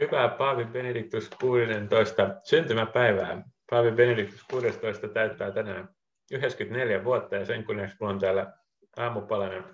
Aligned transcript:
Hyvää 0.00 0.28
Paavi 0.28 0.64
Benediktus 0.64 1.30
16 1.40 2.30
syntymäpäivää. 2.44 3.42
Paavi 3.70 3.90
Benediktus 3.90 4.44
16 4.50 5.08
täyttää 5.08 5.50
tänään 5.50 5.88
94 6.32 7.04
vuotta 7.04 7.36
ja 7.36 7.44
sen 7.44 7.64
kunniaksi 7.64 7.96
minulla 8.00 8.14
on 8.14 8.20
täällä 8.20 8.52
aamupalainen 8.96 9.64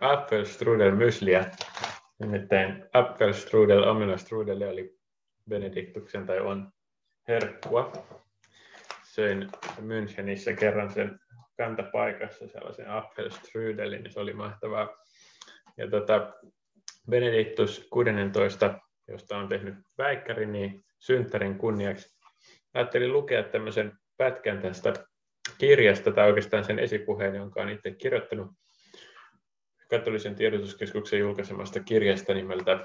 Apfelstrudel 0.00 0.94
mysliä. 0.94 1.44
Nimittäin 2.18 2.84
Apfelstrudel, 2.92 3.82
omenostrudel 3.82 4.62
oli 4.62 4.98
Benediktuksen 5.48 6.26
tai 6.26 6.40
on 6.40 6.72
herkkua. 7.28 7.92
Söin 9.02 9.48
Münchenissä 9.80 10.56
kerran 10.58 10.90
sen 10.90 11.20
kantapaikassa 11.56 12.48
sellaisen 12.48 12.90
Apfelstrudelin, 12.90 14.02
niin 14.02 14.12
se 14.12 14.20
oli 14.20 14.32
mahtavaa. 14.32 14.88
Ja 15.76 15.90
tota, 15.90 16.32
Benediktus 17.10 17.86
16 17.90 18.74
josta 19.10 19.38
on 19.38 19.48
tehnyt 19.48 19.74
väikkäri, 19.98 20.46
niin 20.46 20.84
synttärin 20.98 21.58
kunniaksi 21.58 22.20
ajattelin 22.74 23.12
lukea 23.12 23.42
tämmöisen 23.42 23.92
pätkän 24.16 24.62
tästä 24.62 24.92
kirjasta, 25.58 26.12
tai 26.12 26.28
oikeastaan 26.28 26.64
sen 26.64 26.78
esipuheen, 26.78 27.34
jonka 27.34 27.62
olen 27.62 27.74
itse 27.74 27.90
kirjoittanut 27.90 28.50
katolisen 29.90 30.34
tiedotuskeskuksen 30.34 31.18
julkaisemasta 31.18 31.80
kirjasta 31.80 32.34
nimeltä 32.34 32.84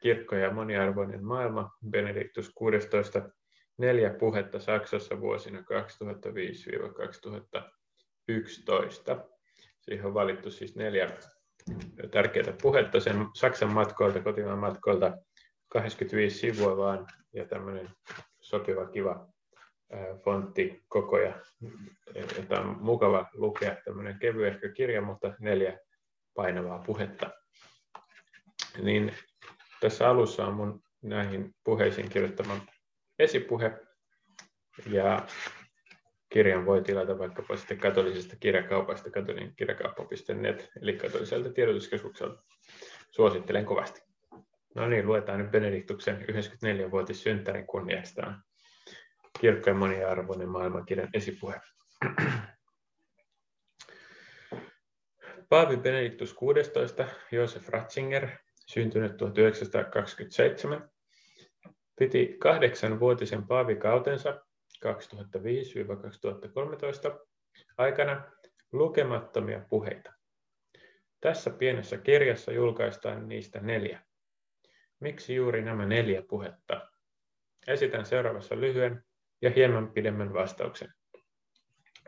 Kirkko 0.00 0.36
ja 0.36 0.50
moniarvoinen 0.50 1.24
maailma, 1.24 1.70
Benediktus 1.90 2.50
16, 2.54 3.30
neljä 3.78 4.10
puhetta 4.10 4.60
Saksassa 4.60 5.20
vuosina 5.20 5.60
2005-2011. 5.60 5.62
Siihen 9.80 10.06
on 10.06 10.14
valittu 10.14 10.50
siis 10.50 10.76
neljä 10.76 11.08
tärkeää 12.10 12.54
puhetta 12.62 13.00
sen 13.00 13.26
Saksan 13.34 13.72
matkoilta, 13.72 14.20
kotimaan 14.20 14.58
matkoilta, 14.58 15.12
85 15.68 16.38
sivua 16.38 16.76
vaan 16.76 17.06
ja 17.32 17.44
tämmöinen 17.44 17.88
sopiva, 18.40 18.86
kiva 18.86 19.26
fontti 20.24 20.82
koko 20.88 21.18
ja 21.18 21.34
jota 22.36 22.60
on 22.60 22.76
mukava 22.80 23.30
lukea, 23.32 23.76
tämmöinen 23.84 24.18
kevyehkö 24.18 24.72
kirja, 24.72 25.02
mutta 25.02 25.34
neljä 25.40 25.78
painavaa 26.34 26.78
puhetta. 26.78 27.30
Niin 28.82 29.14
tässä 29.80 30.08
alussa 30.08 30.46
on 30.46 30.54
mun 30.54 30.82
näihin 31.02 31.54
puheisiin 31.64 32.08
kirjoittama 32.08 32.60
esipuhe. 33.18 33.80
Ja 34.86 35.26
kirjan 36.30 36.66
voi 36.66 36.82
tilata 36.82 37.18
vaikkapa 37.18 37.56
sitten 37.56 37.78
katolisesta 37.78 38.36
kirjakaupasta, 38.40 39.10
katolinen 39.10 39.54
kirjakauppa.net, 39.56 40.70
eli 40.82 40.96
katoliselta 40.96 41.52
tiedotuskeskukselta. 41.52 42.42
Suosittelen 43.10 43.64
kovasti. 43.64 44.02
No 44.74 44.88
niin, 44.88 45.06
luetaan 45.06 45.38
nyt 45.38 45.50
Benediktuksen 45.50 46.26
94-vuotis 46.28 47.22
synttärin 47.22 47.66
kunniaksi. 47.66 48.14
Tämä 48.14 48.28
on 48.28 48.42
kirkkojen 49.40 49.76
moniarvoinen 49.76 50.48
maailmankirjan 50.48 51.08
esipuhe. 51.14 51.60
Paavi 55.48 55.76
Benediktus 55.76 56.34
16, 56.34 57.06
Josef 57.32 57.68
Ratzinger, 57.68 58.28
syntynyt 58.66 59.16
1927, 59.16 60.90
piti 61.98 62.36
kahdeksanvuotisen 62.38 63.46
paavikautensa 63.46 64.40
2005-2013 64.86 64.88
aikana 67.78 68.22
lukemattomia 68.72 69.60
puheita. 69.70 70.12
Tässä 71.20 71.50
pienessä 71.50 71.98
kirjassa 71.98 72.52
julkaistaan 72.52 73.28
niistä 73.28 73.60
neljä. 73.60 74.00
Miksi 75.00 75.34
juuri 75.34 75.62
nämä 75.62 75.86
neljä 75.86 76.22
puhetta? 76.22 76.88
Esitän 77.66 78.06
seuraavassa 78.06 78.60
lyhyen 78.60 79.04
ja 79.42 79.50
hieman 79.50 79.92
pidemmän 79.92 80.32
vastauksen. 80.32 80.88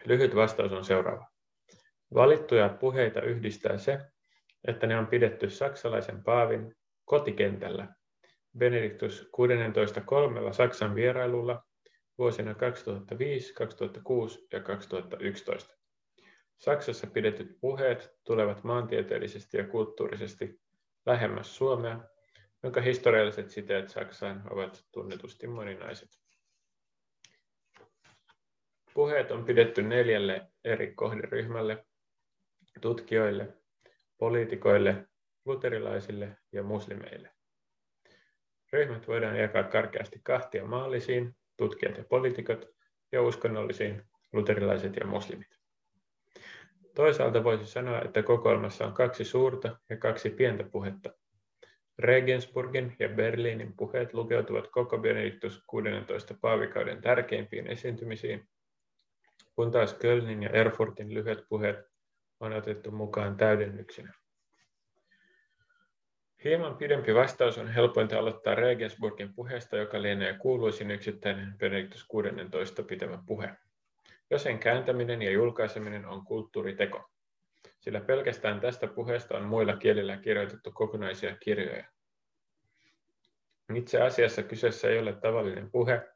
Lyhyt 0.05 0.35
vastaus 0.35 0.73
on 0.73 0.85
seuraava. 0.85 1.27
Valittuja 2.15 2.69
puheita 2.69 3.23
yhdistää 3.23 3.79
se, 3.79 3.99
että 4.69 4.87
ne 4.87 4.99
on 4.99 5.07
pidetty 5.07 5.51
saksalaisen 5.51 6.23
paavin 6.23 6.77
kotikentällä 7.05 7.89
Benediktus 8.59 9.31
16.3. 10.49 10.53
Saksan 10.53 10.95
vierailulla 10.95 11.65
vuosina 12.19 12.55
2005, 12.55 13.55
2006 13.55 14.47
ja 14.53 14.61
2011. 14.61 15.75
Saksassa 16.59 17.07
pidetyt 17.07 17.61
puheet 17.61 18.17
tulevat 18.25 18.65
maantieteellisesti 18.65 19.57
ja 19.57 19.67
kulttuurisesti 19.67 20.61
lähemmäs 21.07 21.57
Suomea, 21.57 22.01
jonka 22.63 22.81
historialliset 22.81 23.51
siteet 23.51 23.89
Saksaan 23.89 24.53
ovat 24.53 24.85
tunnetusti 24.93 25.47
moninaiset. 25.47 26.09
Puheet 28.95 29.31
on 29.31 29.45
pidetty 29.45 29.83
neljälle 29.83 30.47
eri 30.65 30.95
kohderyhmälle, 30.95 31.87
tutkijoille, 32.81 33.49
poliitikoille, 34.19 35.09
luterilaisille 35.45 36.37
ja 36.53 36.63
muslimeille. 36.63 37.31
Ryhmät 38.73 39.09
voidaan 39.09 39.39
jakaa 39.39 39.63
karkeasti 39.63 40.21
kahtia 40.23 40.67
maallisiin, 40.67 41.37
tutkijat 41.63 41.99
ja 41.99 42.05
poliitikot, 42.05 42.69
ja 43.13 43.23
uskonnollisiin, 43.23 44.03
luterilaiset 44.33 44.97
ja 44.97 45.07
muslimit. 45.07 45.59
Toisaalta 46.95 47.45
voisi 47.45 47.67
sanoa, 47.67 48.01
että 48.03 48.23
kokoelmassa 48.23 48.87
on 48.87 48.93
kaksi 48.93 49.25
suurta 49.25 49.77
ja 49.91 49.97
kaksi 49.97 50.31
pientä 50.31 50.65
puhetta. 50.65 51.11
Regensburgin 51.99 52.97
ja 52.99 53.09
Berliinin 53.09 53.77
puheet 53.77 54.15
lukeutuvat 54.15 54.69
koko 54.69 54.99
Benediktus 54.99 55.65
16 55.67 56.35
paavikauden 56.41 57.01
tärkeimpiin 57.01 57.67
esiintymisiin, 57.67 58.49
kun 59.57 59.71
taas 59.71 59.95
Kölnin 59.95 60.43
ja 60.43 60.51
Erfurtin 60.51 61.15
lyhyet 61.15 61.45
puheet 61.49 61.77
on 62.41 62.53
otettu 62.53 62.91
mukaan 62.91 63.37
täydennyksinä. 63.37 64.22
Hieman 66.45 66.77
pidempi 66.77 67.15
vastaus 67.15 67.59
on 67.59 67.69
helpointa 67.69 68.19
aloittaa 68.19 68.55
Regensburgin 68.55 69.35
puheesta, 69.35 69.77
joka 69.77 70.03
lienee 70.03 70.39
kuuluisin 70.39 70.91
yksittäinen 70.91 71.55
Benediktus 71.59 72.05
16 72.05 72.83
pitämä 72.83 73.19
puhe. 73.27 73.51
Jo 74.31 74.39
sen 74.39 74.59
kääntäminen 74.59 75.23
ja 75.23 75.31
julkaiseminen 75.31 76.07
on 76.07 76.25
kulttuuriteko, 76.25 77.11
sillä 77.81 78.01
pelkästään 78.01 78.61
tästä 78.61 78.87
puheesta 78.87 79.37
on 79.37 79.45
muilla 79.45 79.77
kielillä 79.77 80.17
kirjoitettu 80.17 80.73
kokonaisia 80.73 81.37
kirjoja. 81.37 81.85
Itse 83.75 84.03
asiassa 84.03 84.43
kyseessä 84.43 84.89
ei 84.89 84.99
ole 84.99 85.13
tavallinen 85.13 85.71
puhe, 85.71 86.09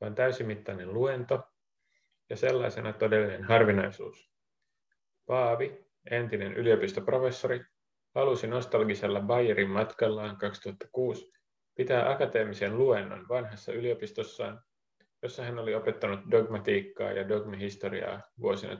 vaan 0.00 0.14
täysimittainen 0.14 0.94
luento 0.94 1.42
ja 2.30 2.36
sellaisena 2.36 2.92
todellinen 2.92 3.44
harvinaisuus. 3.44 4.30
Paavi, 5.26 5.84
entinen 6.10 6.54
yliopistoprofessori, 6.54 7.64
halusi 8.14 8.46
nostalgisella 8.46 9.20
Bayerin 9.20 9.70
matkallaan 9.70 10.36
2006 10.36 11.32
pitää 11.74 12.10
akateemisen 12.10 12.78
luennon 12.78 13.28
vanhassa 13.28 13.72
yliopistossaan, 13.72 14.60
jossa 15.22 15.42
hän 15.42 15.58
oli 15.58 15.74
opettanut 15.74 16.20
dogmatiikkaa 16.30 17.12
ja 17.12 17.28
dogmihistoriaa 17.28 18.22
vuosina 18.40 18.74
1969-77 18.74 18.78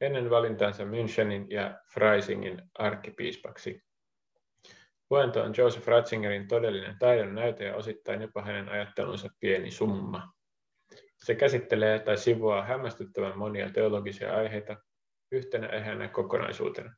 ennen 0.00 0.30
valintaansa 0.30 0.84
Münchenin 0.84 1.46
ja 1.50 1.80
Freisingin 1.94 2.62
arkkipiispaksi. 2.78 3.82
Luento 5.10 5.42
on 5.42 5.54
Joseph 5.58 5.86
Ratzingerin 5.86 6.48
todellinen 6.48 6.98
taidon 6.98 7.34
näyte 7.34 7.64
ja 7.64 7.76
osittain 7.76 8.22
jopa 8.22 8.42
hänen 8.42 8.68
ajattelunsa 8.68 9.28
pieni 9.40 9.70
summa. 9.70 10.32
Se 11.16 11.34
käsittelee 11.34 11.98
tai 11.98 12.16
sivuaa 12.16 12.64
hämmästyttävän 12.64 13.38
monia 13.38 13.70
teologisia 13.70 14.36
aiheita, 14.36 14.76
yhtenä 15.32 15.66
ehänä 15.66 16.08
kokonaisuutena. 16.08 16.94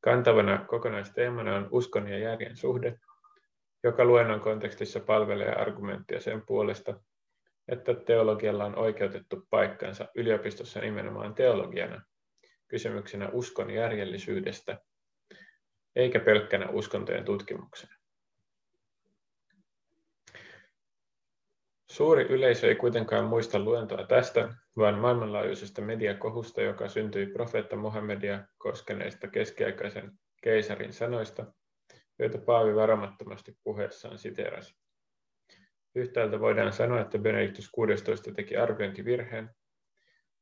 Kantavana 0.00 0.64
kokonaisteemana 0.64 1.56
on 1.56 1.68
uskon 1.70 2.08
ja 2.08 2.18
järjen 2.18 2.56
suhde, 2.56 2.98
joka 3.84 4.04
luennon 4.04 4.40
kontekstissa 4.40 5.00
palvelee 5.00 5.54
argumenttia 5.54 6.20
sen 6.20 6.42
puolesta, 6.46 7.00
että 7.68 7.94
teologialla 7.94 8.64
on 8.64 8.78
oikeutettu 8.78 9.46
paikkansa 9.50 10.08
yliopistossa 10.14 10.80
nimenomaan 10.80 11.34
teologiana, 11.34 12.02
kysymyksenä 12.68 13.28
uskon 13.28 13.70
järjellisyydestä, 13.70 14.78
eikä 15.96 16.20
pelkkänä 16.20 16.68
uskontojen 16.68 17.24
tutkimuksena. 17.24 18.01
Suuri 21.92 22.24
yleisö 22.24 22.68
ei 22.68 22.74
kuitenkaan 22.76 23.24
muista 23.24 23.58
luentoa 23.58 24.06
tästä, 24.06 24.54
vaan 24.76 24.98
maailmanlaajuisesta 24.98 25.82
mediakohusta, 25.82 26.62
joka 26.62 26.88
syntyi 26.88 27.26
profeetta 27.26 27.76
Mohammedia 27.76 28.44
koskeneista 28.58 29.28
keskiaikaisen 29.28 30.12
keisarin 30.42 30.92
sanoista, 30.92 31.46
joita 32.18 32.38
Paavi 32.38 32.74
varomattomasti 32.74 33.56
puheessaan 33.64 34.18
siteerasi. 34.18 34.74
Yhtäältä 35.94 36.40
voidaan 36.40 36.72
sanoa, 36.72 37.00
että 37.00 37.18
Benediktus 37.18 37.70
16 37.70 38.32
teki 38.32 38.56
arviointivirheen, 38.56 39.50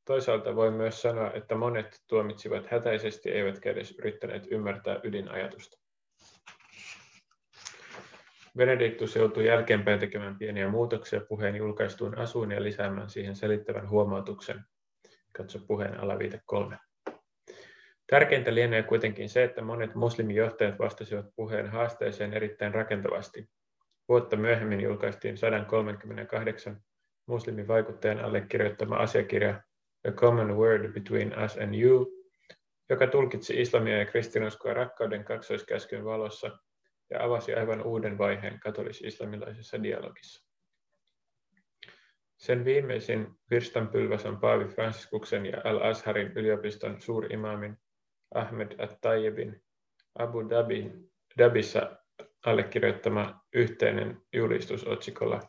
Toisaalta 0.05 0.57
voi 0.57 0.71
myös 0.71 1.03
sanoa, 1.03 1.33
että 1.33 1.55
monet 1.55 2.01
tuomitsivat 2.07 2.67
hätäisesti 2.67 3.31
eivätkä 3.31 3.71
edes 3.71 3.99
yrittäneet 3.99 4.47
ymmärtää 4.51 5.01
ydinajatusta. 5.05 5.80
Benediktus 8.57 9.17
joutui 9.17 9.47
jälkeenpäin 9.47 10.01
tekemään 10.01 10.39
pieniä 10.39 10.69
muutoksia 10.69 11.21
puheen 11.21 11.57
julkaistuun 11.57 12.19
asuun 12.19 12.53
ja 12.53 12.63
lisäämään 12.63 13.11
siihen 13.11 13.37
selittävän 13.37 13.91
huomautuksen. 13.91 14.65
Katso 15.37 15.59
puheen 15.67 16.01
alaviite 16.01 16.41
kolme. 16.47 16.79
Tärkeintä 18.07 18.55
lienee 18.55 18.83
kuitenkin 18.83 19.29
se, 19.29 19.45
että 19.45 19.63
monet 19.63 19.95
muslimijohtajat 19.95 20.79
vastasivat 20.79 21.27
puheen 21.37 21.71
haasteeseen 21.71 22.35
erittäin 22.35 22.75
rakentavasti. 22.75 23.51
Vuotta 24.09 24.37
myöhemmin 24.37 24.81
julkaistiin 24.81 25.39
138 25.39 26.81
muslimivaikuttajan 27.27 28.21
allekirjoittama 28.21 28.97
asiakirja 28.97 29.63
A 30.09 30.11
Common 30.11 30.57
Word 30.57 30.93
Between 30.93 31.45
Us 31.45 31.57
and 31.57 31.75
You, 31.75 32.13
joka 32.89 33.07
tulkitsi 33.07 33.61
islamia 33.61 33.99
ja 33.99 34.07
kristinuskoa 34.07 34.75
rakkauden 34.75 35.25
kaksoiskäskyn 35.25 36.05
valossa 36.05 36.59
ja 37.11 37.25
avasi 37.25 37.55
aivan 37.55 37.83
uuden 37.83 38.19
vaiheen 38.19 38.61
katolis-islamilaisessa 38.61 39.83
dialogissa. 39.83 40.51
Sen 42.37 42.65
viimeisin 42.65 43.29
virstanpylväs 43.51 44.27
on 44.27 44.41
Paavi 44.41 44.65
Fransiskuksen 44.65 45.47
ja 45.47 45.61
Al-Azharin 45.65 46.33
yliopiston 46.37 47.01
suurimaamin 47.01 47.77
Ahmed 48.35 48.73
at-Tayyibin 48.79 49.63
Abu 50.19 50.49
Dhabi, 50.51 50.93
Dhabissa 51.39 51.97
allekirjoittama 52.47 53.45
yhteinen 53.55 54.23
julistus 54.33 54.87
otsikolla 54.87 55.41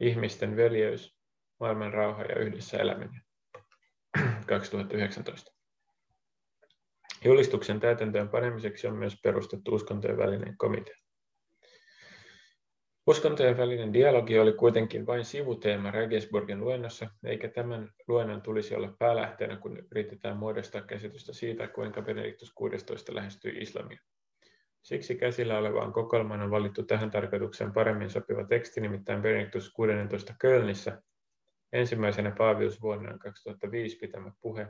Ihmisten 0.00 0.56
veljeys, 0.56 1.16
maailman 1.60 1.92
rauha 1.92 2.22
ja 2.22 2.38
yhdessä 2.38 2.78
eläminen 2.78 3.22
2019. 4.46 5.61
Julistuksen 7.24 7.80
täytäntöön 7.80 8.28
panemiseksi 8.28 8.86
on 8.86 8.96
myös 8.96 9.20
perustettu 9.22 9.74
uskontojen 9.74 10.18
välinen 10.18 10.56
komitea. 10.56 10.96
Uskontojen 13.06 13.56
välinen 13.56 13.92
dialogi 13.92 14.38
oli 14.38 14.52
kuitenkin 14.52 15.06
vain 15.06 15.24
sivuteema 15.24 15.90
Regensburgin 15.90 16.60
luennossa, 16.60 17.10
eikä 17.24 17.48
tämän 17.48 17.88
luennon 18.08 18.42
tulisi 18.42 18.74
olla 18.74 18.94
päälähteenä, 18.98 19.56
kun 19.56 19.78
yritetään 19.90 20.36
muodostaa 20.36 20.82
käsitystä 20.82 21.32
siitä, 21.32 21.68
kuinka 21.68 22.02
Benediktus 22.02 22.52
16 22.54 23.14
lähestyi 23.14 23.52
islamia. 23.58 23.98
Siksi 24.82 25.14
käsillä 25.14 25.58
olevaan 25.58 25.92
kokoelmaan 25.92 26.40
on 26.40 26.50
valittu 26.50 26.82
tähän 26.82 27.10
tarkoitukseen 27.10 27.72
paremmin 27.72 28.10
sopiva 28.10 28.44
teksti, 28.44 28.80
nimittäin 28.80 29.22
Benediktus 29.22 29.72
16 29.72 30.34
Kölnissä, 30.38 31.02
ensimmäisenä 31.72 32.30
paaviusvuonna 32.38 33.18
2005 33.18 33.98
pitämä 33.98 34.32
puhe 34.40 34.66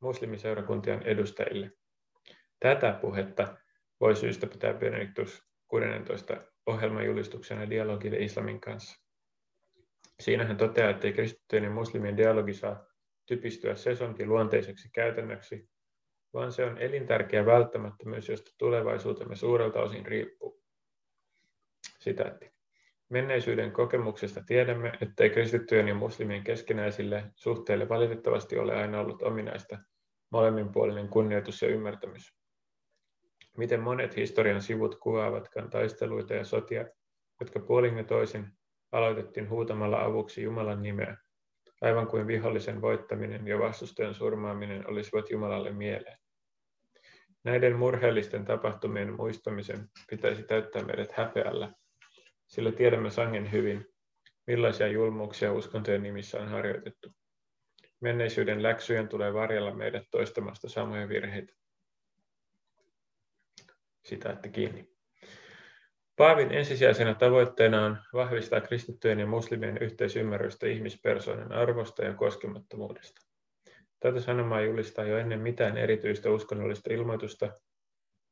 muslimiseurakuntien 0.00 1.02
edustajille. 1.02 1.72
Tätä 2.60 2.98
puhetta 3.00 3.56
voi 4.00 4.16
syystä 4.16 4.46
pitää 4.46 4.74
Benediktus 4.74 5.42
16 5.68 6.36
ohjelmajulistuksena 6.66 7.70
dialogille 7.70 8.16
islamin 8.16 8.60
kanssa. 8.60 9.00
Siinä 10.20 10.44
hän 10.44 10.56
toteaa, 10.56 10.90
että 10.90 11.12
kristittyjen 11.12 11.64
ja 11.64 11.70
muslimien 11.70 12.16
dialogi 12.16 12.54
saa 12.54 12.86
typistyä 13.26 13.74
sesonkin 13.76 14.28
luonteiseksi 14.28 14.90
käytännöksi, 14.94 15.68
vaan 16.34 16.52
se 16.52 16.64
on 16.64 16.78
elintärkeä 16.78 17.46
välttämättömyys, 17.46 18.28
josta 18.28 18.50
tulevaisuutemme 18.58 19.36
suurelta 19.36 19.80
osin 19.80 20.06
riippuu. 20.06 20.62
Sitaatti. 21.98 22.50
Menneisyyden 23.08 23.72
kokemuksesta 23.72 24.42
tiedämme, 24.46 24.92
ettei 25.00 25.30
kristittyjen 25.30 25.88
ja 25.88 25.94
muslimien 25.94 26.44
keskinäisille 26.44 27.24
suhteille 27.34 27.88
valitettavasti 27.88 28.58
ole 28.58 28.76
aina 28.76 29.00
ollut 29.00 29.22
ominaista 29.22 29.78
molemminpuolinen 30.30 31.08
kunnioitus 31.08 31.62
ja 31.62 31.68
ymmärtämys. 31.68 32.39
Miten 33.56 33.80
monet 33.80 34.16
historian 34.16 34.62
sivut 34.62 34.94
kuvaavatkaan 34.94 35.70
taisteluita 35.70 36.34
ja 36.34 36.44
sotia, 36.44 36.86
jotka 37.40 37.60
puolin 37.60 37.98
ja 37.98 38.04
toisin 38.04 38.46
aloitettiin 38.92 39.48
huutamalla 39.48 40.04
avuksi 40.04 40.42
Jumalan 40.42 40.82
nimeä, 40.82 41.16
aivan 41.80 42.06
kuin 42.06 42.26
vihollisen 42.26 42.80
voittaminen 42.80 43.46
ja 43.46 43.58
vastustajan 43.58 44.14
surmaaminen 44.14 44.90
olisivat 44.90 45.30
Jumalalle 45.30 45.72
mieleen. 45.72 46.18
Näiden 47.44 47.76
murheellisten 47.76 48.44
tapahtumien 48.44 49.12
muistamisen 49.12 49.88
pitäisi 50.10 50.42
täyttää 50.42 50.82
meidät 50.82 51.12
häpeällä, 51.12 51.72
sillä 52.46 52.72
tiedämme 52.72 53.10
sangen 53.10 53.52
hyvin, 53.52 53.86
millaisia 54.46 54.86
julmuuksia 54.86 55.52
uskontojen 55.52 56.02
nimissä 56.02 56.40
on 56.40 56.48
harjoitettu. 56.48 57.12
Menneisyyden 58.00 58.62
läksyjen 58.62 59.08
tulee 59.08 59.34
varjella 59.34 59.74
meidät 59.74 60.04
toistamasta 60.10 60.68
samoja 60.68 61.08
virheitä. 61.08 61.52
Sitaatti 64.10 64.48
kiinni. 64.48 64.90
Paavin 66.16 66.52
ensisijaisena 66.52 67.14
tavoitteena 67.14 67.86
on 67.86 67.98
vahvistaa 68.12 68.60
kristittyjen 68.60 69.20
ja 69.20 69.26
muslimien 69.26 69.78
yhteisymmärrystä 69.78 70.66
ihmispersoonan 70.66 71.52
arvosta 71.52 72.04
ja 72.04 72.14
koskemattomuudesta. 72.14 73.20
Tätä 74.00 74.20
sanomaa 74.20 74.60
julistaa 74.60 75.04
jo 75.04 75.18
ennen 75.18 75.40
mitään 75.40 75.76
erityistä 75.76 76.30
uskonnollista 76.30 76.92
ilmoitusta 76.92 77.52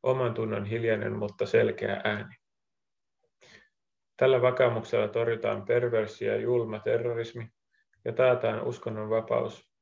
oman 0.03 0.35
tunnon 0.35 0.65
hiljainen, 0.65 1.13
mutta 1.13 1.47
selkeä 1.47 2.01
ääni. 2.05 2.35
Tällä 4.17 4.43
vakaumuksella 4.43 5.09
torjutaan 5.09 5.67
perversi 5.67 6.25
ja 6.25 6.37
julma 6.37 6.79
terrorismi 6.79 7.49
ja 8.05 8.13
taataan 8.13 8.65
uskonnon 8.65 9.11
vapaus 9.11 9.73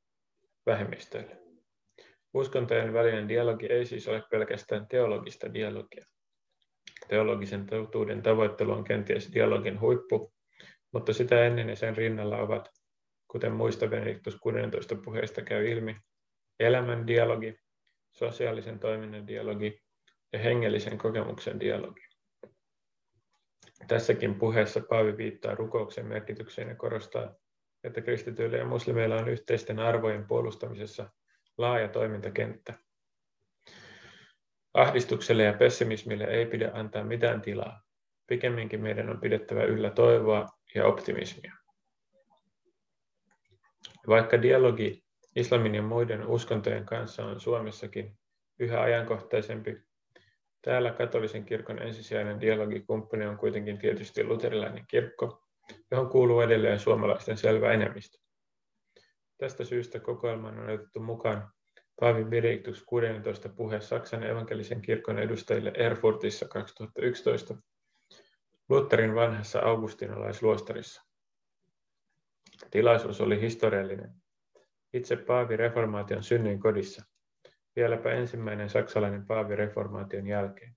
vähemmistöille. 0.67 1.46
Uskontojen 2.37 2.93
välinen 2.93 3.29
dialogi 3.29 3.67
ei 3.67 3.87
siis 3.87 4.09
ole 4.09 4.23
pelkästään 4.31 4.89
teologista 4.89 5.55
dialogia. 5.55 6.05
Teologisen 7.09 7.67
totuuden 7.67 8.23
tavoittelu 8.23 8.73
on 8.73 8.85
kenties 8.85 9.35
dialogin 9.35 9.81
huippu, 9.81 10.33
mutta 10.93 11.13
sitä 11.13 11.47
ennen 11.47 11.69
ja 11.69 11.77
sen 11.77 11.97
rinnalla 11.97 12.39
ovat, 12.39 12.71
kuten 13.29 13.53
muista 13.53 13.87
Benediktus 13.87 14.37
16 14.37 14.97
puheista 15.05 15.43
käy 15.43 15.69
ilmi, 15.71 15.97
elämän 16.61 17.07
dialogi, 17.07 17.55
sosiaalisen 18.13 18.79
toiminnan 18.79 19.27
dialogi 19.27 19.83
ja 20.33 20.39
hengellisen 20.39 20.99
kokemuksen 20.99 21.61
dialogi. 21.61 22.03
Tässäkin 23.89 24.35
puheessa 24.35 24.81
Paavi 24.89 25.17
viittaa 25.17 25.55
rukouksen 25.55 26.07
merkitykseen 26.07 26.69
ja 26.69 26.75
korostaa, 26.75 27.35
että 27.85 28.01
kristityillä 28.01 28.57
ja 28.57 28.65
muslimeilla 28.65 29.17
on 29.17 29.29
yhteisten 29.29 29.79
arvojen 29.79 30.27
puolustamisessa 30.27 31.11
laaja 31.59 31.89
toimintakenttä. 31.89 32.75
Ahdistukselle 34.75 35.43
ja 35.43 35.53
pessimismille 35.53 36.25
ei 36.25 36.47
pidä 36.47 36.71
antaa 36.75 37.05
mitään 37.05 37.41
tilaa. 37.41 37.83
Pikemminkin 38.27 38.83
meidän 38.83 39.11
on 39.11 39.21
pidettävä 39.21 39.63
yllä 39.65 39.91
toivoa 39.91 40.47
ja 40.75 40.87
optimismia. 40.87 41.53
Vaikka 44.09 44.43
dialogi 44.43 45.05
islamin 45.37 45.75
ja 45.75 45.83
muiden 45.83 46.27
uskontojen 46.27 46.87
kanssa 46.87 47.25
on 47.25 47.41
Suomessakin 47.41 48.19
yhä 48.59 48.81
ajankohtaisempi, 48.81 49.77
täällä 50.63 50.91
katolisen 50.91 51.45
kirkon 51.45 51.83
ensisijainen 51.83 52.41
dialogikumppani 52.41 53.27
on 53.27 53.37
kuitenkin 53.37 53.79
tietysti 53.79 54.25
luterilainen 54.25 54.85
kirkko, 54.89 55.43
johon 55.91 56.09
kuuluu 56.09 56.41
edelleen 56.41 56.79
suomalaisten 56.79 57.37
selvä 57.37 57.73
enemmistö. 57.73 58.26
Tästä 59.39 59.65
syystä 59.65 60.01
kokoelmaan 60.01 60.59
on 60.59 60.71
otettu 60.71 61.01
mukaan 61.01 61.49
Paavi 62.01 62.25
Benediktus 62.25 62.83
16 62.83 63.49
puhe 63.49 63.81
Saksan 63.81 64.23
evankelisen 64.23 64.83
kirkon 64.83 65.19
edustajille 65.19 65.73
Erfurtissa 65.75 66.49
2011 66.49 67.57
Lutherin 68.69 69.15
vanhassa 69.15 69.61
augustinalaisluostarissa. 69.61 71.03
Tilaisuus 72.71 73.21
oli 73.21 73.41
historiallinen. 73.41 74.11
Itse 74.93 75.17
Paavi 75.17 75.57
reformaation 75.57 76.23
synnyin 76.23 76.61
kodissa, 76.61 77.05
vieläpä 77.77 78.11
ensimmäinen 78.11 78.71
saksalainen 78.71 79.27
Paavi 79.27 79.57
reformaation 79.57 80.27
jälkeen. 80.27 80.77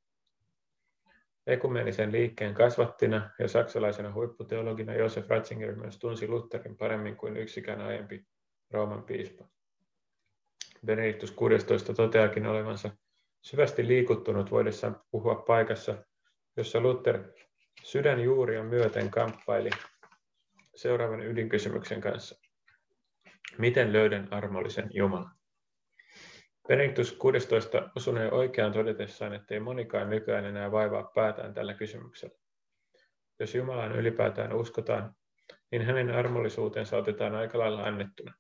Ekumenisen 1.48 2.12
liikkeen 2.12 2.54
kasvattina 2.54 3.30
ja 3.40 3.48
saksalaisena 3.48 4.14
huipputeologina 4.14 4.94
Josef 4.94 5.30
Ratzinger 5.30 5.76
myös 5.76 6.00
tunsi 6.00 6.28
Lutherin 6.28 6.78
paremmin 6.78 7.18
kuin 7.18 7.38
yksikään 7.38 7.82
aiempi 7.82 8.26
Rooman 8.72 9.04
piispa. 9.04 9.46
Benediktus 10.86 11.32
16 11.32 11.94
toteakin 11.94 12.46
olevansa 12.46 12.90
syvästi 13.42 13.88
liikuttunut 13.88 14.52
voidessaan 14.52 15.02
puhua 15.12 15.36
paikassa, 15.36 16.06
jossa 16.58 16.80
Luther 16.80 17.24
sydän 17.84 18.20
juuria 18.20 18.64
myöten 18.64 19.12
kamppaili 19.12 19.70
seuraavan 20.76 21.24
ydinkysymyksen 21.24 22.02
kanssa. 22.02 22.40
Miten 23.58 23.94
löydän 23.94 24.28
armollisen 24.32 24.90
Jumalan? 24.94 25.40
Benediktus 26.68 27.12
16 27.12 27.90
osunee 27.96 28.32
oikeaan 28.32 28.74
todetessaan, 28.74 29.34
ettei 29.34 29.60
monikaan 29.60 30.10
nykyään 30.10 30.46
enää 30.46 30.72
vaivaa 30.72 31.12
päätään 31.16 31.54
tällä 31.54 31.74
kysymyksellä. 31.74 32.38
Jos 33.40 33.56
Jumalaan 33.56 33.96
ylipäätään 33.96 34.54
uskotaan, 34.54 35.16
niin 35.72 35.86
hänen 35.86 36.12
armollisuutensa 36.12 36.98
otetaan 36.98 37.36
aika 37.36 37.60
lailla 37.60 37.84
annettuna. 37.84 38.34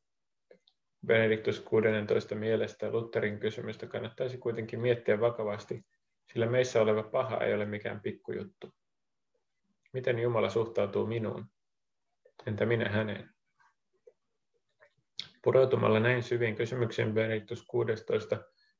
Benediktus 1.07 1.59
16 1.59 2.35
mielestä 2.35 2.91
Lutherin 2.91 3.39
kysymystä 3.39 3.87
kannattaisi 3.87 4.37
kuitenkin 4.37 4.79
miettiä 4.79 5.19
vakavasti, 5.19 5.85
sillä 6.33 6.45
meissä 6.45 6.81
oleva 6.81 7.03
paha 7.03 7.37
ei 7.37 7.53
ole 7.53 7.65
mikään 7.65 8.01
pikkujuttu. 8.01 8.73
Miten 9.93 10.19
Jumala 10.19 10.49
suhtautuu 10.49 11.07
minuun? 11.07 11.45
Entä 12.47 12.65
minä 12.65 12.89
häneen? 12.89 13.29
Pureutumalla 15.43 15.99
näin 15.99 16.23
syviin 16.23 16.55
kysymyksiin 16.55 17.13
Benediktus 17.13 17.65
16 17.67 18.37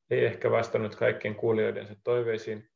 ei 0.10 0.26
ehkä 0.26 0.52
vastannut 0.52 0.96
kaikkien 0.96 1.36
kuulijoidensa 1.36 1.96
toiveisiin, 2.04 2.70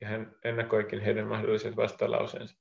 ja 0.00 0.08
hän 0.08 0.36
ennakoikin 0.44 1.00
heidän 1.00 1.26
mahdolliset 1.26 1.76
vastalauseensa. 1.76 2.56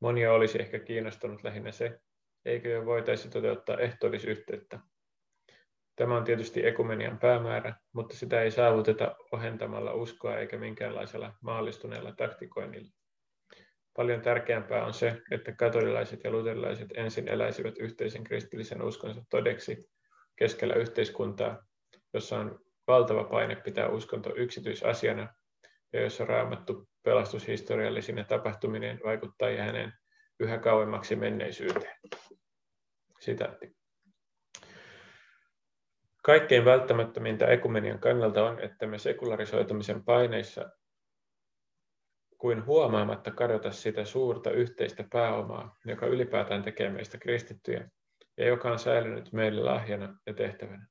Monia 0.00 0.32
olisi 0.32 0.62
ehkä 0.62 0.78
kiinnostunut 0.78 1.44
lähinnä 1.44 1.72
se, 1.72 2.00
eikö 2.44 2.68
jo 2.68 2.86
voitaisi 2.86 3.28
toteuttaa 3.28 3.78
ehtoollisyhteyttä. 3.78 4.80
Tämä 5.96 6.16
on 6.16 6.24
tietysti 6.24 6.66
ekumenian 6.66 7.18
päämäärä, 7.18 7.74
mutta 7.92 8.16
sitä 8.16 8.42
ei 8.42 8.50
saavuteta 8.50 9.16
ohentamalla 9.32 9.94
uskoa 9.94 10.36
eikä 10.36 10.58
minkäänlaisella 10.58 11.34
maallistuneella 11.40 12.12
taktikoinnilla. 12.12 12.90
Paljon 13.96 14.20
tärkeämpää 14.20 14.84
on 14.84 14.94
se, 14.94 15.22
että 15.30 15.52
katolilaiset 15.52 16.24
ja 16.24 16.30
luterilaiset 16.30 16.88
ensin 16.94 17.28
eläisivät 17.28 17.78
yhteisen 17.78 18.24
kristillisen 18.24 18.82
uskonsa 18.82 19.22
todeksi 19.30 19.88
keskellä 20.36 20.74
yhteiskuntaa, 20.74 21.64
jossa 22.14 22.38
on 22.38 22.60
valtava 22.86 23.24
paine 23.24 23.56
pitää 23.56 23.88
uskonto 23.88 24.32
yksityisasiana 24.36 25.34
ja 25.92 26.00
jossa 26.00 26.24
raamattu 26.24 26.88
pelastushistoriallisine 27.02 28.24
tapahtuminen 28.24 29.00
vaikuttaa 29.04 29.48
hänen 29.48 29.92
yhä 30.40 30.58
kauemmaksi 30.58 31.16
menneisyyteen. 31.16 31.96
Sitaatti. 33.20 33.81
Kaikkein 36.22 36.64
välttämättömintä 36.64 37.46
ekumenian 37.46 37.98
kannalta 37.98 38.44
on, 38.44 38.60
että 38.60 38.86
me 38.86 38.98
sekularisoitumisen 38.98 40.04
paineissa 40.04 40.70
kuin 42.38 42.66
huomaamatta 42.66 43.30
kadota 43.30 43.70
sitä 43.70 44.04
suurta 44.04 44.50
yhteistä 44.50 45.04
pääomaa, 45.12 45.76
joka 45.84 46.06
ylipäätään 46.06 46.62
tekee 46.62 46.90
meistä 46.90 47.18
kristittyjä 47.18 47.90
ja 48.36 48.46
joka 48.46 48.72
on 48.72 48.78
säilynyt 48.78 49.32
meille 49.32 49.62
lahjana 49.62 50.18
ja 50.26 50.34
tehtävänä. 50.34 50.86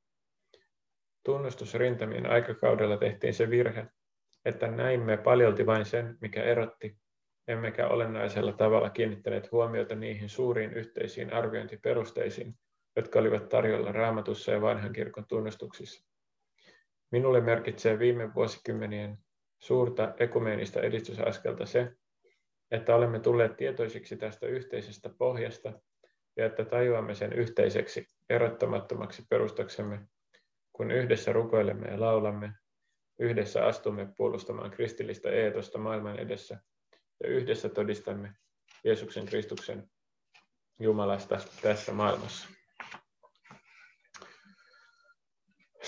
Tunnustusrintamien 1.25 2.29
aikakaudella 2.29 2.97
tehtiin 2.97 3.33
se 3.33 3.49
virhe, 3.49 3.87
että 4.45 4.67
näimme 4.67 5.17
paljolti 5.17 5.65
vain 5.65 5.85
sen, 5.85 6.17
mikä 6.21 6.43
erotti, 6.43 6.97
emmekä 7.47 7.87
olennaisella 7.87 8.53
tavalla 8.53 8.89
kiinnittäneet 8.89 9.51
huomiota 9.51 9.95
niihin 9.95 10.29
suuriin 10.29 10.73
yhteisiin 10.73 11.33
arviointiperusteisiin, 11.33 12.55
jotka 12.95 13.19
olivat 13.19 13.49
tarjolla 13.49 13.91
raamatussa 13.91 14.51
ja 14.51 14.61
vanhan 14.61 14.93
kirkon 14.93 15.25
tunnustuksissa. 15.27 16.05
Minulle 17.11 17.41
merkitsee 17.41 17.99
viime 17.99 18.33
vuosikymmenien 18.33 19.17
suurta 19.59 20.13
ekumeenista 20.19 20.81
edistysaskelta 20.81 21.65
se, 21.65 21.91
että 22.71 22.95
olemme 22.95 23.19
tulleet 23.19 23.57
tietoisiksi 23.57 24.17
tästä 24.17 24.47
yhteisestä 24.47 25.09
pohjasta 25.17 25.73
ja 26.37 26.45
että 26.45 26.65
tajuamme 26.65 27.15
sen 27.15 27.33
yhteiseksi, 27.33 28.07
erottamattomaksi 28.29 29.23
perustaksemme, 29.29 29.99
kun 30.73 30.91
yhdessä 30.91 31.33
rukoilemme 31.33 31.87
ja 31.87 31.99
laulamme, 31.99 32.53
yhdessä 33.19 33.65
astumme 33.65 34.07
puolustamaan 34.17 34.71
kristillistä 34.71 35.29
eetosta 35.31 35.77
maailman 35.77 36.19
edessä 36.19 36.59
ja 37.23 37.29
yhdessä 37.29 37.69
todistamme 37.69 38.33
Jeesuksen 38.83 39.25
Kristuksen 39.25 39.89
Jumalasta 40.79 41.39
tässä 41.61 41.93
maailmassa. 41.93 42.60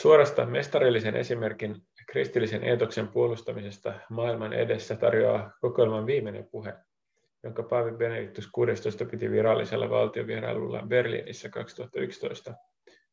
Suorastaan 0.04 0.52
mestarillisen 0.52 1.16
esimerkin 1.16 1.76
kristillisen 2.08 2.64
eetoksen 2.64 3.08
puolustamisesta 3.08 3.94
maailman 4.10 4.54
edessä 4.54 4.96
tarjoaa 4.96 5.52
kokoelman 5.62 6.06
viimeinen 6.06 6.48
puhe, 6.52 6.74
jonka 7.44 7.64
Paavi 7.64 7.92
Benediktus 7.92 8.50
16 8.52 9.06
piti 9.06 9.32
virallisella 9.32 9.90
valtiovierailulla 9.90 10.84
Berliinissä 10.88 11.50
2011. 11.50 12.54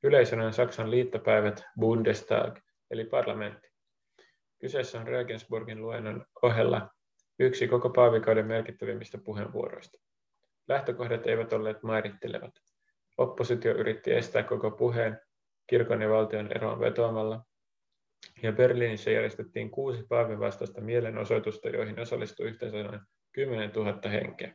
Yleisönä 0.03 0.53
Saksan 0.53 0.91
liittopäivät 0.91 1.65
Bundestag, 1.81 2.59
eli 2.91 3.05
parlamentti. 3.05 3.69
Kyseessä 4.59 5.01
on 5.01 5.07
Regensburgin 5.07 5.83
luennon 5.83 6.27
ohella 6.43 6.89
yksi 7.39 7.69
koko 7.69 7.91
paavikauden 7.91 8.47
merkittävimmistä 8.47 9.19
puheenvuoroista. 9.19 9.99
Lähtökohdat 10.69 11.27
eivät 11.27 11.53
olleet 11.53 11.83
mairittelevat. 11.83 12.55
Oppositio 13.19 13.73
yritti 13.73 14.13
estää 14.13 14.43
koko 14.43 14.71
puheen 14.71 15.21
kirkon 15.71 16.03
ja 16.03 16.09
valtion 16.09 16.53
eroon 16.57 16.81
vetoamalla, 16.81 17.45
ja 18.43 18.53
Berliinissä 18.53 19.11
järjestettiin 19.11 19.71
kuusi 19.71 20.03
Paavin 20.09 20.41
vastaista 20.41 20.81
mielenosoitusta, 20.81 21.69
joihin 21.69 22.01
osallistui 22.01 22.47
yhteensä 22.47 22.83
noin 22.83 23.01
10 23.33 23.71
000 23.71 24.09
henkeä. 24.11 24.55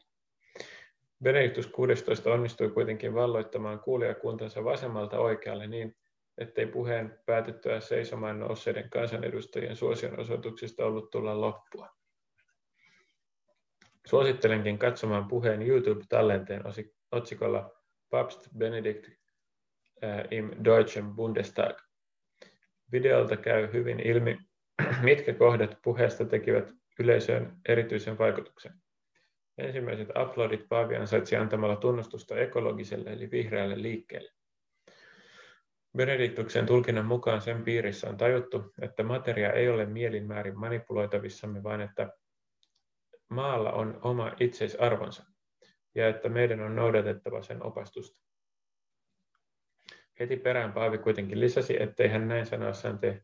Benediktus 1.23 1.67
16 1.67 2.33
onnistui 2.33 2.69
kuitenkin 2.69 3.13
valloittamaan 3.13 3.79
kuulijakuntansa 3.79 4.63
vasemmalta 4.63 5.19
oikealle 5.19 5.67
niin, 5.67 5.95
ettei 6.37 6.65
puheen 6.65 7.19
päätettyä 7.25 7.79
seisomaan 7.79 8.39
nousseiden 8.39 8.89
kansanedustajien 8.89 9.75
suosion 9.75 10.19
osoituksista 10.19 10.85
ollut 10.85 11.09
tulla 11.09 11.41
loppua. 11.41 11.89
Suosittelenkin 14.07 14.77
katsomaan 14.77 15.27
puheen 15.27 15.61
YouTube-tallenteen 15.61 16.63
otsikolla 17.11 17.71
Papst 18.09 18.47
Benedikt 18.57 19.07
äh, 19.07 19.24
im 20.31 20.51
Deutschen 20.63 21.15
Bundestag. 21.15 21.77
Videolta 22.91 23.37
käy 23.37 23.73
hyvin 23.73 23.99
ilmi, 23.99 24.37
mitkä 25.01 25.33
kohdat 25.33 25.77
puheesta 25.83 26.25
tekivät 26.25 26.71
yleisöön 26.99 27.57
erityisen 27.69 28.17
vaikutuksen. 28.17 28.73
Ensimmäiset 29.57 30.09
uploadit 30.21 30.65
Paavi 30.69 30.95
ansaitsi 30.95 31.35
antamalla 31.35 31.75
tunnustusta 31.75 32.37
ekologiselle 32.37 33.09
eli 33.09 33.31
vihreälle 33.31 33.81
liikkeelle. 33.81 34.31
Benediktuksen 35.97 36.65
tulkinnan 36.65 37.05
mukaan 37.05 37.41
sen 37.41 37.63
piirissä 37.63 38.09
on 38.09 38.17
tajuttu, 38.17 38.73
että 38.81 39.03
materia 39.03 39.51
ei 39.51 39.69
ole 39.69 39.85
mielinmäärin 39.85 40.59
manipuloitavissamme, 40.59 41.63
vaan 41.63 41.81
että 41.81 42.09
maalla 43.29 43.71
on 43.71 43.99
oma 44.01 44.31
itseisarvonsa 44.39 45.25
ja 45.95 46.07
että 46.07 46.29
meidän 46.29 46.61
on 46.61 46.75
noudatettava 46.75 47.41
sen 47.41 47.63
opastusta. 47.63 48.24
Heti 50.19 50.37
perään 50.37 50.73
Paavi 50.73 50.97
kuitenkin 50.97 51.39
lisäsi, 51.39 51.81
ettei 51.83 52.07
hän 52.07 52.27
näin 52.27 52.45
sanoessaan 52.45 52.99
tee 52.99 53.21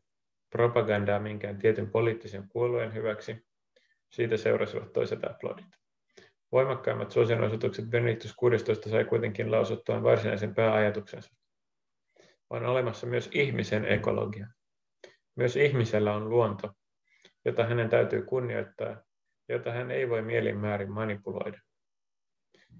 propagandaa 0.50 1.18
minkään 1.18 1.58
tietyn 1.58 1.90
poliittisen 1.90 2.48
puolueen 2.52 2.94
hyväksi. 2.94 3.46
Siitä 4.10 4.36
seurasivat 4.36 4.92
toiset 4.92 5.24
aplodit. 5.24 5.66
Voimakkaimmat 6.52 7.10
suosionosoitukset 7.10 7.84
Benedictus 7.84 8.34
16 8.36 8.90
sai 8.90 9.04
kuitenkin 9.04 9.50
lausuttuaan 9.50 10.02
varsinaisen 10.02 10.54
pääajatuksensa. 10.54 11.34
On 12.50 12.66
olemassa 12.66 13.06
myös 13.06 13.30
ihmisen 13.32 13.84
ekologia. 13.84 14.46
Myös 15.36 15.56
ihmisellä 15.56 16.14
on 16.14 16.30
luonto, 16.30 16.72
jota 17.44 17.64
hänen 17.64 17.88
täytyy 17.88 18.22
kunnioittaa, 18.22 18.96
jota 19.48 19.72
hän 19.72 19.90
ei 19.90 20.08
voi 20.08 20.22
mielin 20.22 20.58
määrin 20.58 20.92
manipuloida. 20.92 21.60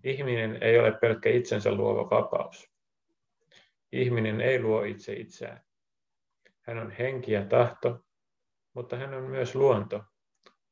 Ihminen 0.05 0.63
ei 0.63 0.79
ole 0.79 0.93
pelkkä 1.01 1.31
itsensä 1.31 1.75
luova 1.75 2.11
vapaus. 2.11 2.72
Ihminen 3.93 4.41
ei 4.41 4.63
luo 4.63 4.83
itse 4.83 5.13
itseään. 5.13 5.61
Hän 6.61 6.79
on 6.79 6.91
henki 6.91 7.33
ja 7.33 7.45
tahto, 7.45 8.05
mutta 8.75 8.97
hän 8.97 9.15
on 9.15 9.23
myös 9.23 9.55
luonto, 9.55 10.05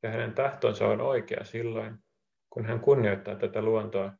ja 0.02 0.10
hänen 0.10 0.34
tahtonsa 0.34 0.88
on 0.88 1.00
oikea 1.00 1.44
silloin, 1.44 1.98
kun 2.50 2.64
hän 2.64 2.80
kunnioittaa 2.80 3.34
tätä 3.34 3.62
luontoa, 3.62 4.12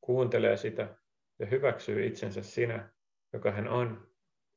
kuuntelee 0.00 0.56
sitä 0.56 0.96
ja 1.38 1.46
hyväksyy 1.46 2.06
itsensä 2.06 2.42
sinä, 2.42 2.92
joka 3.32 3.50
hän 3.50 3.68
on 3.68 4.08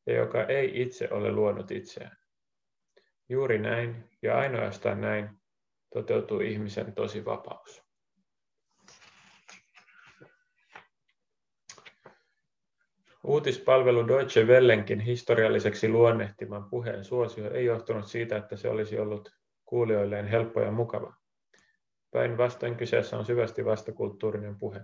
ja 0.06 0.14
joka 0.14 0.44
ei 0.44 0.82
itse 0.82 1.08
ole 1.12 1.32
luonut 1.32 1.72
itseään. 1.72 2.18
Juuri 3.30 3.60
näin 3.60 4.10
ja 4.22 4.38
ainoastaan 4.38 5.02
näin 5.02 5.30
toteutuu 5.94 6.40
ihmisen 6.40 6.94
tosi 6.94 7.26
vapaus. 7.26 7.91
Uutispalvelu 13.24 14.08
Deutsche 14.08 14.44
Wellenkin 14.44 15.00
historialliseksi 15.00 15.90
luonnehtiman 15.90 16.70
puheen 16.70 17.04
suosio 17.04 17.54
ei 17.54 17.66
johtunut 17.66 18.08
siitä, 18.08 18.38
että 18.38 18.56
se 18.56 18.70
olisi 18.70 19.00
ollut 19.00 19.36
kuulijoilleen 19.66 20.28
helppo 20.28 20.62
ja 20.62 20.72
mukava. 20.72 21.14
Päinvastoin 22.12 22.76
kyseessä 22.76 23.18
on 23.18 23.26
syvästi 23.26 23.66
vastakulttuurinen 23.66 24.58
puhe. 24.58 24.82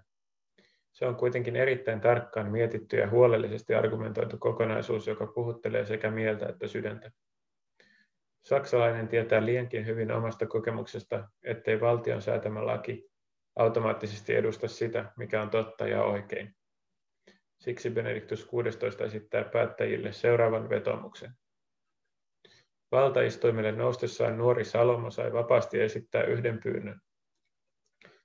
Se 0.92 1.06
on 1.06 1.16
kuitenkin 1.16 1.56
erittäin 1.56 2.02
tarkkaan 2.02 2.52
mietitty 2.52 2.98
ja 2.98 3.10
huolellisesti 3.10 3.76
argumentoitu 3.76 4.38
kokonaisuus, 4.38 5.08
joka 5.08 5.28
puhuttelee 5.28 5.86
sekä 5.86 6.12
mieltä 6.12 6.46
että 6.50 6.68
sydäntä. 6.68 7.12
Saksalainen 8.44 9.08
tietää 9.08 9.46
liiankin 9.46 9.86
hyvin 9.86 10.12
omasta 10.12 10.48
kokemuksesta, 10.48 11.30
ettei 11.44 11.82
valtion 11.82 12.22
säätämä 12.22 12.66
laki 12.66 13.10
automaattisesti 13.56 14.36
edusta 14.36 14.68
sitä, 14.68 15.12
mikä 15.18 15.42
on 15.42 15.50
totta 15.50 15.88
ja 15.88 16.04
oikein. 16.04 16.57
Siksi 17.60 17.90
Benediktus 17.90 18.46
16 18.46 19.04
esittää 19.04 19.44
päättäjille 19.44 20.12
seuraavan 20.12 20.70
vetomuksen. 20.70 21.32
Valtaistuimelle 22.92 23.72
noustessaan 23.72 24.38
nuori 24.38 24.66
Salomo 24.66 25.12
sai 25.12 25.34
vapaasti 25.34 25.82
esittää 25.82 26.24
yhden 26.24 26.60
pyynnön. 26.64 27.02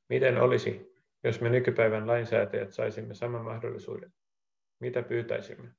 Miten 0.08 0.38
olisi, 0.38 0.92
jos 1.24 1.40
me 1.40 1.48
nykypäivän 1.48 2.06
lainsäätäjät 2.06 2.72
saisimme 2.72 3.14
saman 3.14 3.44
mahdollisuuden? 3.44 4.12
Mitä 4.80 5.02
pyytäisimme? 5.02 5.70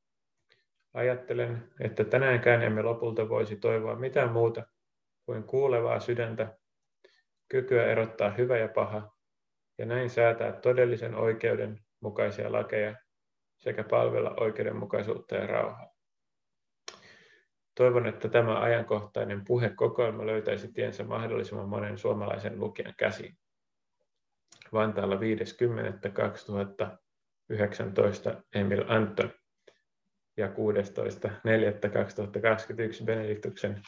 Ajattelen, 0.94 1.70
että 1.80 2.04
tänäänkään 2.04 2.62
emme 2.62 2.82
lopulta 2.82 3.30
voisi 3.30 3.56
toivoa 3.56 3.96
mitään 3.96 4.32
muuta 4.32 4.64
kuin 5.26 5.44
kuulevaa 5.44 6.00
sydäntä, 6.00 6.58
kykyä 7.50 7.86
erottaa 7.86 8.30
hyvä 8.30 8.58
ja 8.58 8.68
paha, 8.68 9.12
ja 9.78 9.86
näin 9.86 10.10
säätää 10.10 10.52
todellisen 10.52 11.16
oikeuden 11.16 11.80
mukaisia 12.02 12.52
lakeja 12.52 12.96
sekä 13.64 13.84
palvella 13.84 14.34
oikeudenmukaisuutta 14.40 15.36
ja 15.36 15.48
rauhaa. 15.48 15.94
Toivon, 17.76 18.08
että 18.08 18.30
tämä 18.30 18.60
ajankohtainen 18.60 19.46
puhekokoelma 19.46 20.26
löytäisi 20.26 20.74
tiensä 20.74 21.04
mahdollisimman 21.04 21.70
monen 21.70 21.98
suomalaisen 21.98 22.60
lukijan 22.60 22.94
käsiin. 22.98 23.38
Vantaalla 24.74 25.16
50.2019 25.16 25.20
Emil 28.54 28.84
Anton 28.88 29.32
ja 30.38 30.48
16.4.2021 30.48 30.54
Benediktuksen 33.06 33.82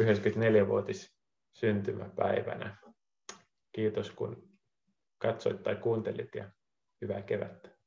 94-vuotis 0.00 1.16
syntymäpäivänä. 1.52 2.76
Kiitos 3.72 4.10
kun 4.10 4.48
katsoit 5.18 5.62
tai 5.62 5.76
kuuntelit 5.76 6.34
ja 6.34 6.50
hyvää 7.02 7.22
kevättä. 7.22 7.77